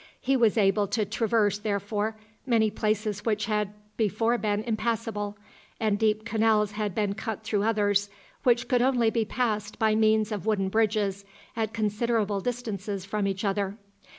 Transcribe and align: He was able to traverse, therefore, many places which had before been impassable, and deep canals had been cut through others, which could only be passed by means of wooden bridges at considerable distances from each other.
He 0.19 0.35
was 0.35 0.57
able 0.57 0.87
to 0.87 1.05
traverse, 1.05 1.59
therefore, 1.59 2.17
many 2.43 2.71
places 2.71 3.23
which 3.23 3.45
had 3.45 3.71
before 3.97 4.35
been 4.39 4.63
impassable, 4.63 5.37
and 5.79 5.99
deep 5.99 6.25
canals 6.25 6.71
had 6.71 6.95
been 6.95 7.13
cut 7.13 7.43
through 7.43 7.61
others, 7.61 8.09
which 8.41 8.67
could 8.67 8.81
only 8.81 9.11
be 9.11 9.25
passed 9.25 9.77
by 9.77 9.93
means 9.93 10.31
of 10.31 10.47
wooden 10.47 10.69
bridges 10.69 11.23
at 11.55 11.71
considerable 11.71 12.39
distances 12.39 13.05
from 13.05 13.27
each 13.27 13.45
other. 13.45 13.77